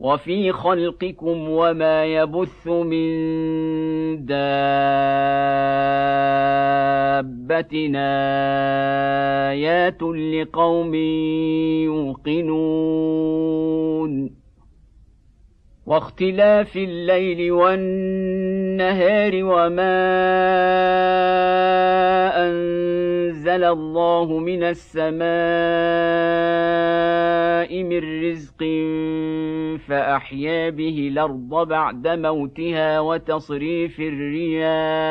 وفي 0.00 0.52
خلقكم 0.52 1.48
وما 1.48 2.04
يبث 2.04 2.66
من 2.66 3.10
دابة. 4.26 4.40
آيات 9.50 10.02
لقوم 10.02 10.94
يوقنون. 11.84 13.20
واختلاف 15.90 16.76
الليل 16.76 17.52
والنهار 17.52 19.32
وما 19.44 20.00
أنزل 22.46 23.64
الله 23.64 24.38
من 24.38 24.62
السماء 24.62 25.20
من 27.82 28.24
رزق 28.24 28.64
فأحيا 29.88 30.70
به 30.70 31.08
الأرض 31.12 31.68
بعد 31.68 32.08
موتها 32.08 33.00
وتصريف 33.00 34.00
الرياح 34.00 35.10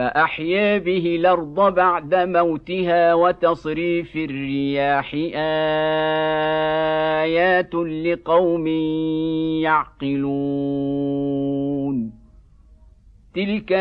فأحيا 0.00 0.78
به 0.78 1.16
الأرض 1.16 1.74
بعد 1.74 2.14
موتها 2.14 3.14
وتصريف 3.14 4.16
الرياح 4.16 5.14
آيات 7.24 7.74
لقوم 7.74 8.66
يعقلون. 9.60 10.20
تلك 13.34 13.72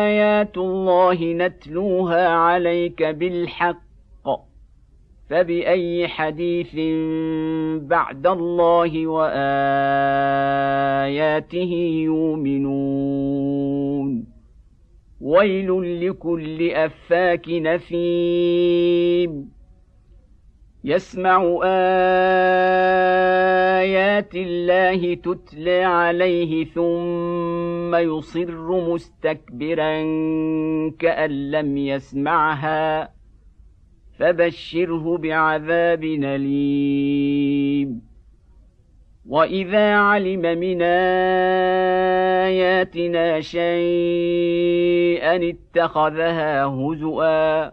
آيات 0.00 0.58
الله 0.58 1.32
نتلوها 1.32 2.28
عليك 2.28 3.02
بالحق. 3.02 3.88
فبأي 5.30 6.08
حديث 6.08 6.74
بعد 7.82 8.26
الله 8.26 9.06
وآياته 9.06 9.32
يؤمنون. 12.04 13.77
ويل 15.20 16.08
لكل 16.08 16.70
أفاك 16.70 17.48
نثيم 17.48 19.50
يسمع 20.84 21.58
آيات 23.82 24.34
الله 24.34 25.14
تتلى 25.14 25.84
عليه 25.84 26.64
ثم 26.64 27.94
يصر 27.94 28.90
مستكبرا 28.92 29.94
كأن 30.98 31.50
لم 31.50 31.76
يسمعها 31.76 33.10
فبشره 34.18 35.18
بعذاب 35.18 36.04
أليم. 36.04 38.07
وإذا 39.28 39.94
علم 39.94 40.40
من 40.40 40.82
آياتنا 42.42 43.40
شيئا 43.40 43.68
اتخذها 45.50 46.64
هزؤا 46.64 47.72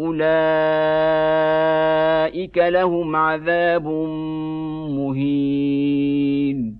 أولئك 0.00 0.58
لهم 2.58 3.16
عذاب 3.16 3.86
مهين 4.98 6.79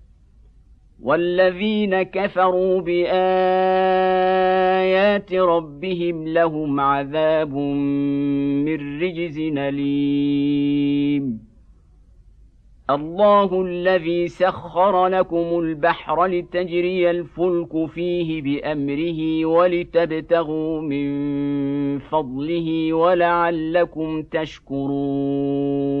والذين 1.01 2.01
كفروا 2.01 2.81
بآيات 2.81 3.11
ربهم 5.33 6.27
لهم 6.27 6.79
عذاب 6.79 7.53
من 7.53 9.01
رجز 9.01 9.39
أليم. 9.57 11.51
الله 12.89 13.61
الذي 13.61 14.27
سخر 14.27 15.07
لكم 15.07 15.59
البحر 15.59 16.25
لتجري 16.25 17.09
الفلك 17.09 17.85
فيه 17.85 18.41
بأمره 18.41 19.45
ولتبتغوا 19.45 20.81
من 20.81 21.99
فضله 21.99 22.93
ولعلكم 22.93 24.21
تشكرون. 24.21 26.00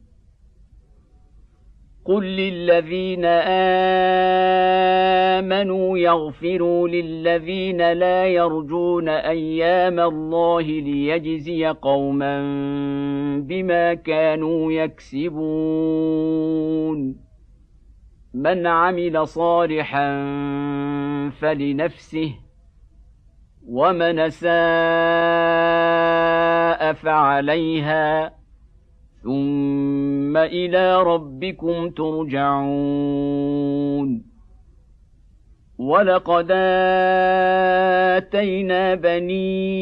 قل 2.11 2.23
للذين 2.23 3.25
امنوا 5.39 5.97
يغفروا 5.97 6.87
للذين 6.87 7.91
لا 7.91 8.27
يرجون 8.27 9.09
أيام 9.09 9.99
الله 9.99 10.61
ليجزي 10.61 11.65
قوما 11.67 12.41
بما 13.39 13.93
كانوا 13.93 14.71
يكسبون 14.71 15.41
من 18.33 18.67
عمل 18.67 19.27
صالحا 19.27 20.09
فلنفسه 21.29 22.35
ومن 23.67 24.29
ساء 24.29 24.51
فعليها 26.93 28.33
ثم 29.23 30.10
إلى 30.37 31.03
ربكم 31.03 31.89
ترجعون. 31.89 33.31
ولقد 35.77 36.47
اتينا 38.17 38.95
بني 38.95 39.81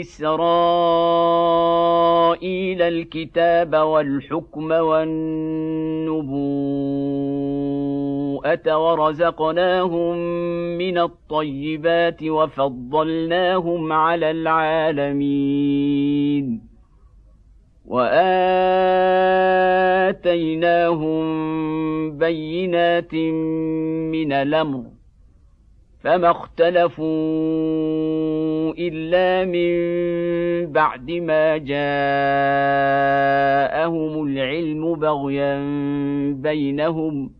اسرائيل 0.00 0.42
الكتاب 2.82 3.76
والحكم 3.76 4.70
والنبوءه 4.70 5.30
ورزقناهم 8.78 10.16
من 10.78 10.98
الطيبات 10.98 12.22
وفضلناهم 12.22 13.92
على 13.92 14.30
العالمين. 14.30 15.10
وآتيناهم 20.00 21.18
بينات 22.18 23.14
من 24.14 24.32
الأمر 24.32 24.84
فما 26.00 26.30
اختلفوا 26.30 27.04
إلا 28.78 29.44
من 29.44 29.70
بعد 30.72 31.10
ما 31.10 31.56
جاءهم 31.56 31.82
العلم 34.26 34.94
بغيا 34.94 35.58
بينهم 36.32 37.39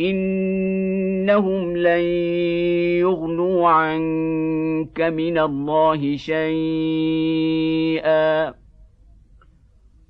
انهم 0.00 1.76
لن 1.76 2.02
يغنوا 3.00 3.68
عنك 3.68 5.00
من 5.00 5.38
الله 5.38 6.16
شيئا. 6.16 7.44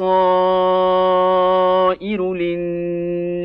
للناس 2.34 3.25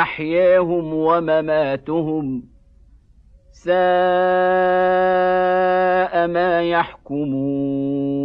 محياهم 0.00 0.94
ومماتهم 0.94 2.42
ساء 3.52 3.74
ما 6.26 6.62
يحكمون. 6.62 8.20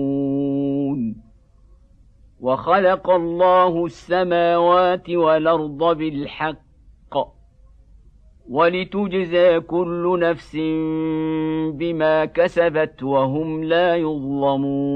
وخلق 2.42 3.10
الله 3.10 3.86
السماوات 3.86 5.10
والأرض 5.10 5.98
بالحق 5.98 6.66
ولتجزى 8.50 9.60
كل 9.60 10.19
نفس 10.21 10.56
بما 11.74 12.25
كسبت 12.25 13.04
وهم 13.04 13.63
لا 13.63 13.95
يظلمون. 13.95 14.95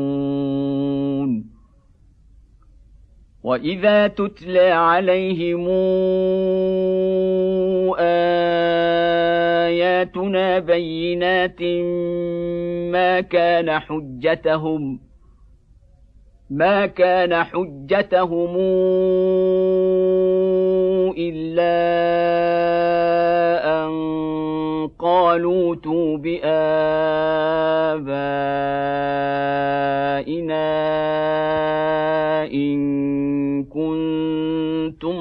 واذا 3.43 4.07
تتلى 4.07 4.69
عليهم 4.71 5.67
اياتنا 9.71 10.59
بينات 10.59 11.61
ما 12.91 13.21
كان 13.21 13.79
حجتهم 13.79 14.99
ما 16.49 16.85
كان 16.85 17.43
حجتهم 17.43 18.55
الا 21.17 21.81
ان 23.85 23.91
قالوا 24.99 25.75
توب 25.75 26.21
بابائنا 26.21 27.70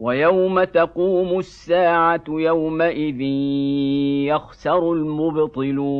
ويوم 0.00 0.64
تقوم 0.64 1.38
الساعة 1.38 2.24
يومئذ 2.28 3.20
يخسر 4.30 4.92
المبطلون. 4.92 5.94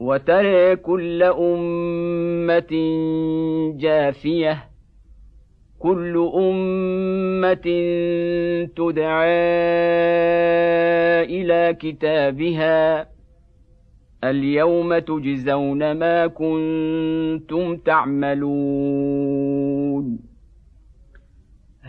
وترى 0.00 0.76
كل 0.76 1.22
أمة 1.22 2.72
جاثيه 3.76 4.64
كل 5.78 6.30
أمة 6.34 7.66
تدعى 8.76 9.26
إلى 11.24 11.76
كتابها. 11.80 13.08
اليوم 14.24 14.98
تجزون 14.98 15.92
ما 15.92 16.26
كنتم 16.26 17.76
تعملون. 17.76 18.40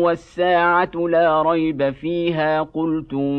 والساعة 0.00 0.90
لا 0.94 1.42
ريب 1.42 1.90
فيها 1.90 2.62
قلتم 2.62 3.32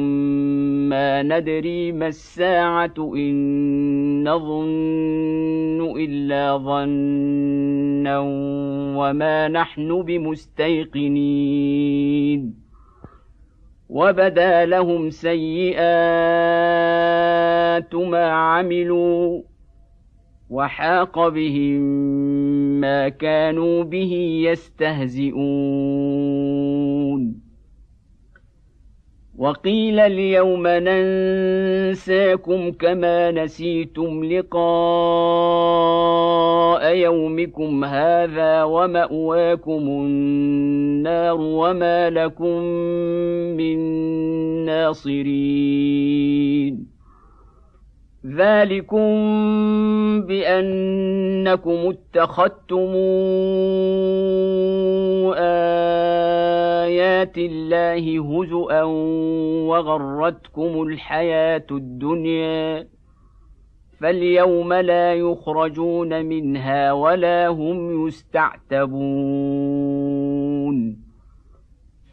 ما 0.90 1.24
ندري 1.24 1.92
ما 1.92 2.08
الساعة 2.08 2.94
إن 2.98 4.30
نظن 4.30 5.98
إلا 5.98 6.58
ظنا 6.58 8.20
وما 8.98 9.48
نحن 9.48 10.02
بمستيقنين. 10.04 11.12
وبدا 13.90 14.66
لهم 14.66 15.10
سيئات 15.10 15.82
ما 17.96 18.32
عملوا 18.32 19.42
وحاق 20.50 21.28
بهم 21.28 21.82
ما 22.82 23.10
كانوا 23.10 23.84
به 23.84 24.42
يستهزئون. 24.46 26.01
وقيل 29.42 30.00
اليوم 30.00 30.68
ننساكم 30.68 32.72
كما 32.72 33.32
نسيتم 33.32 34.24
لقاء 34.24 34.62
يومكم 36.96 37.86
هذا 37.86 38.64
ومأواكم 38.64 39.88
النار 39.88 41.38
وما 41.42 42.10
لكم 42.10 42.62
من 43.58 43.78
ناصرين 44.66 46.22
ذلكم 48.26 49.08
بانكم 50.22 51.94
اتخذتم 51.94 52.92
ايات 56.88 57.38
الله 57.38 58.20
هزءا 58.20 58.84
وغرتكم 59.68 60.82
الحياة 60.82 61.66
الدنيا 61.72 62.88
فاليوم 64.00 64.74
لا 64.74 65.14
يخرجون 65.14 66.26
منها 66.26 66.92
ولا 66.92 67.48
هم 67.48 68.08
يستعتبون 68.08 70.01